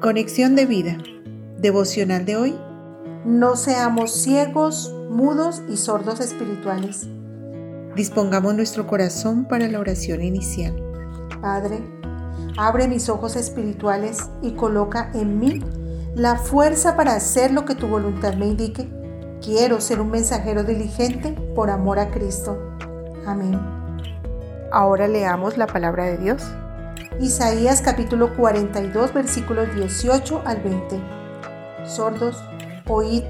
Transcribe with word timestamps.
Conexión 0.00 0.56
de 0.56 0.64
vida. 0.64 0.96
Devocional 1.58 2.24
de 2.24 2.34
hoy. 2.34 2.58
No 3.26 3.54
seamos 3.54 4.14
ciegos, 4.22 4.94
mudos 5.10 5.60
y 5.68 5.76
sordos 5.76 6.20
espirituales. 6.20 7.06
Dispongamos 7.96 8.54
nuestro 8.54 8.86
corazón 8.86 9.44
para 9.44 9.68
la 9.68 9.78
oración 9.78 10.22
inicial. 10.22 10.74
Padre, 11.42 11.82
abre 12.56 12.88
mis 12.88 13.10
ojos 13.10 13.36
espirituales 13.36 14.30
y 14.40 14.52
coloca 14.52 15.10
en 15.12 15.38
mí 15.38 15.62
la 16.14 16.36
fuerza 16.36 16.96
para 16.96 17.14
hacer 17.14 17.50
lo 17.50 17.66
que 17.66 17.74
tu 17.74 17.86
voluntad 17.86 18.32
me 18.36 18.46
indique. 18.46 18.88
Quiero 19.44 19.82
ser 19.82 20.00
un 20.00 20.10
mensajero 20.10 20.64
diligente 20.64 21.32
por 21.54 21.68
amor 21.68 21.98
a 21.98 22.10
Cristo. 22.10 22.58
Amén. 23.26 23.60
Ahora 24.72 25.06
leamos 25.08 25.58
la 25.58 25.66
palabra 25.66 26.04
de 26.06 26.16
Dios. 26.16 26.42
Isaías 27.18 27.82
capítulo 27.82 28.34
42 28.34 29.12
versículos 29.12 29.74
18 29.74 30.42
al 30.46 30.58
20. 30.62 31.00
Sordos, 31.84 32.42
oíd, 32.86 33.24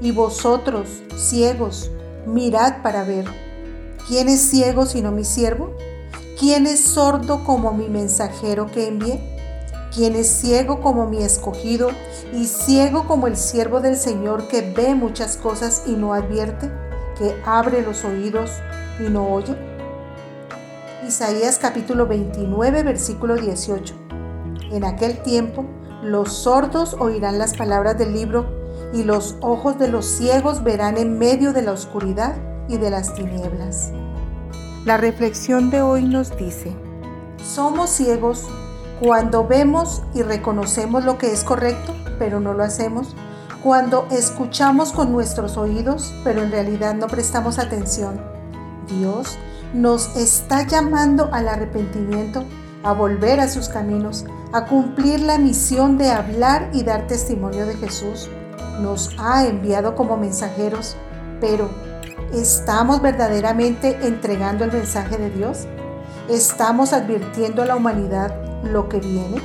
y 0.00 0.12
vosotros, 0.12 1.02
ciegos, 1.16 1.90
mirad 2.24 2.80
para 2.82 3.04
ver. 3.04 3.26
¿Quién 4.06 4.28
es 4.28 4.40
ciego 4.40 4.86
sino 4.86 5.10
mi 5.10 5.24
siervo? 5.24 5.76
¿Quién 6.38 6.66
es 6.66 6.80
sordo 6.80 7.44
como 7.44 7.72
mi 7.72 7.88
mensajero 7.88 8.66
que 8.66 8.86
envié? 8.86 9.20
¿Quién 9.94 10.14
es 10.14 10.28
ciego 10.28 10.80
como 10.80 11.06
mi 11.06 11.22
escogido 11.22 11.90
y 12.32 12.46
ciego 12.46 13.06
como 13.06 13.26
el 13.26 13.36
siervo 13.36 13.80
del 13.80 13.96
Señor 13.96 14.48
que 14.48 14.62
ve 14.62 14.94
muchas 14.94 15.36
cosas 15.36 15.82
y 15.86 15.92
no 15.92 16.14
advierte? 16.14 16.70
¿Que 17.18 17.36
abre 17.44 17.82
los 17.82 18.04
oídos 18.04 18.52
y 19.00 19.10
no 19.10 19.26
oye? 19.28 19.77
Isaías 21.08 21.58
capítulo 21.58 22.06
29, 22.06 22.82
versículo 22.82 23.36
18. 23.36 23.94
En 24.72 24.84
aquel 24.84 25.22
tiempo 25.22 25.64
los 26.02 26.34
sordos 26.34 26.94
oirán 27.00 27.38
las 27.38 27.56
palabras 27.56 27.96
del 27.96 28.12
libro 28.12 28.44
y 28.92 29.04
los 29.04 29.36
ojos 29.40 29.78
de 29.78 29.88
los 29.88 30.04
ciegos 30.04 30.62
verán 30.62 30.98
en 30.98 31.18
medio 31.18 31.54
de 31.54 31.62
la 31.62 31.72
oscuridad 31.72 32.36
y 32.68 32.76
de 32.76 32.90
las 32.90 33.14
tinieblas. 33.14 33.90
La 34.84 34.98
reflexión 34.98 35.70
de 35.70 35.80
hoy 35.80 36.04
nos 36.04 36.36
dice, 36.36 36.76
somos 37.42 37.88
ciegos 37.88 38.46
cuando 39.00 39.46
vemos 39.46 40.02
y 40.12 40.20
reconocemos 40.20 41.06
lo 41.06 41.16
que 41.16 41.32
es 41.32 41.42
correcto, 41.42 41.94
pero 42.18 42.38
no 42.38 42.52
lo 42.52 42.64
hacemos, 42.64 43.16
cuando 43.62 44.06
escuchamos 44.10 44.92
con 44.92 45.10
nuestros 45.10 45.56
oídos, 45.56 46.12
pero 46.22 46.42
en 46.42 46.50
realidad 46.50 46.94
no 46.94 47.06
prestamos 47.06 47.58
atención. 47.58 48.37
Dios 48.88 49.38
nos 49.74 50.16
está 50.16 50.66
llamando 50.66 51.28
al 51.32 51.48
arrepentimiento, 51.48 52.44
a 52.82 52.92
volver 52.92 53.40
a 53.40 53.48
sus 53.48 53.68
caminos, 53.68 54.24
a 54.52 54.64
cumplir 54.66 55.20
la 55.20 55.38
misión 55.38 55.98
de 55.98 56.10
hablar 56.10 56.70
y 56.72 56.82
dar 56.84 57.06
testimonio 57.06 57.66
de 57.66 57.74
Jesús. 57.74 58.28
Nos 58.80 59.14
ha 59.18 59.46
enviado 59.46 59.94
como 59.94 60.16
mensajeros, 60.16 60.96
pero 61.40 61.68
¿estamos 62.32 63.02
verdaderamente 63.02 63.98
entregando 64.06 64.64
el 64.64 64.72
mensaje 64.72 65.18
de 65.18 65.30
Dios? 65.30 65.66
¿Estamos 66.28 66.92
advirtiendo 66.92 67.62
a 67.62 67.66
la 67.66 67.76
humanidad 67.76 68.34
lo 68.62 68.88
que 68.88 69.00
viene? 69.00 69.42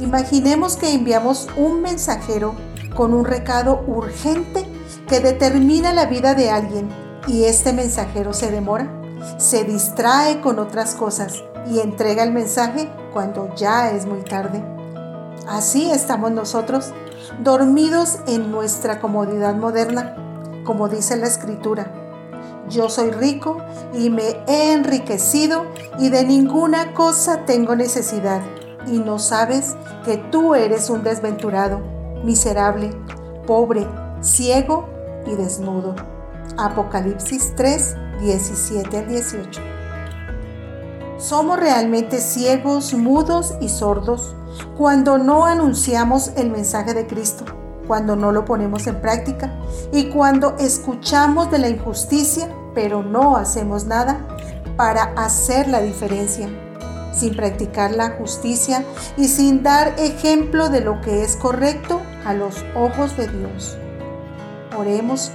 Imaginemos 0.00 0.76
que 0.76 0.92
enviamos 0.92 1.48
un 1.56 1.80
mensajero 1.80 2.54
con 2.94 3.14
un 3.14 3.24
recado 3.24 3.84
urgente 3.86 4.66
que 5.08 5.20
determina 5.20 5.92
la 5.92 6.06
vida 6.06 6.34
de 6.34 6.50
alguien 6.50 6.88
y 7.26 7.44
este 7.44 7.72
mensajero 7.72 8.32
se 8.32 8.50
demora, 8.50 8.90
se 9.38 9.64
distrae 9.64 10.40
con 10.40 10.58
otras 10.58 10.94
cosas 10.94 11.42
y 11.70 11.80
entrega 11.80 12.22
el 12.22 12.32
mensaje 12.32 12.90
cuando 13.12 13.54
ya 13.54 13.90
es 13.90 14.06
muy 14.06 14.22
tarde. 14.22 14.62
Así 15.48 15.90
estamos 15.90 16.30
nosotros, 16.32 16.92
dormidos 17.42 18.18
en 18.26 18.50
nuestra 18.50 19.00
comodidad 19.00 19.54
moderna, 19.54 20.16
como 20.64 20.88
dice 20.88 21.16
la 21.16 21.26
escritura. 21.26 21.92
Yo 22.68 22.88
soy 22.88 23.10
rico 23.10 23.58
y 23.92 24.08
me 24.08 24.36
he 24.46 24.72
enriquecido 24.72 25.66
y 25.98 26.10
de 26.10 26.24
ninguna 26.24 26.94
cosa 26.94 27.44
tengo 27.44 27.76
necesidad. 27.76 28.40
Y 28.86 28.98
no 28.98 29.18
sabes 29.18 29.76
que 30.04 30.16
tú 30.16 30.54
eres 30.54 30.90
un 30.90 31.02
desventurado, 31.04 31.80
miserable, 32.24 32.90
pobre, 33.46 33.86
ciego 34.20 34.88
y 35.26 35.34
desnudo. 35.34 35.94
Apocalipsis 36.56 37.54
3, 37.56 37.96
17 38.20 38.98
al 38.98 39.08
18. 39.08 39.60
Somos 41.18 41.58
realmente 41.58 42.20
ciegos, 42.20 42.94
mudos 42.94 43.54
y 43.60 43.68
sordos 43.68 44.34
cuando 44.76 45.18
no 45.18 45.44
anunciamos 45.44 46.32
el 46.36 46.50
mensaje 46.50 46.94
de 46.94 47.06
Cristo, 47.06 47.44
cuando 47.86 48.16
no 48.16 48.32
lo 48.32 48.44
ponemos 48.44 48.86
en 48.86 49.00
práctica 49.00 49.52
y 49.92 50.10
cuando 50.10 50.56
escuchamos 50.58 51.50
de 51.50 51.58
la 51.58 51.68
injusticia, 51.68 52.48
pero 52.74 53.02
no 53.02 53.36
hacemos 53.36 53.86
nada 53.86 54.18
para 54.76 55.12
hacer 55.16 55.68
la 55.68 55.80
diferencia, 55.80 56.48
sin 57.14 57.36
practicar 57.36 57.92
la 57.92 58.10
justicia 58.10 58.84
y 59.16 59.28
sin 59.28 59.62
dar 59.62 59.94
ejemplo 59.98 60.70
de 60.70 60.80
lo 60.80 61.00
que 61.00 61.22
es 61.22 61.36
correcto 61.36 62.00
a 62.24 62.34
los 62.34 62.64
ojos 62.74 63.16
de 63.16 63.28
Dios. 63.28 63.76
Oremos 64.76 65.30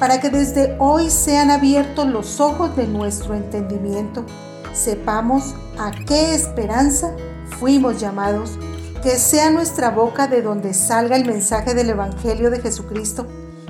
para 0.00 0.18
que 0.18 0.30
desde 0.30 0.76
hoy 0.78 1.10
sean 1.10 1.50
abiertos 1.50 2.06
los 2.06 2.40
ojos 2.40 2.74
de 2.74 2.86
nuestro 2.86 3.34
entendimiento, 3.34 4.24
sepamos 4.72 5.54
a 5.78 5.90
qué 5.90 6.34
esperanza 6.34 7.14
fuimos 7.58 8.00
llamados, 8.00 8.58
que 9.02 9.18
sea 9.18 9.50
nuestra 9.50 9.90
boca 9.90 10.26
de 10.26 10.40
donde 10.40 10.72
salga 10.72 11.16
el 11.16 11.26
mensaje 11.26 11.74
del 11.74 11.90
Evangelio 11.90 12.50
de 12.50 12.60
Jesucristo, 12.60 13.26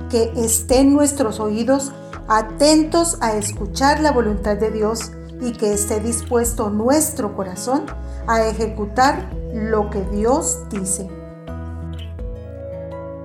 que 0.08 0.32
estén 0.36 0.92
nuestros 0.92 1.40
oídos 1.40 1.92
atentos 2.28 3.18
a 3.20 3.34
escuchar 3.34 3.98
la 3.98 4.12
voluntad 4.12 4.56
de 4.56 4.70
Dios 4.70 5.10
y 5.40 5.52
que 5.52 5.72
esté 5.72 5.98
dispuesto 5.98 6.70
nuestro 6.70 7.34
corazón 7.34 7.86
a 8.28 8.46
ejecutar 8.46 9.30
lo 9.52 9.90
que 9.90 10.02
Dios 10.12 10.60
dice. 10.70 11.08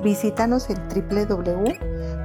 Visítanos 0.02 0.68
en 0.72 0.78
www 0.90 1.95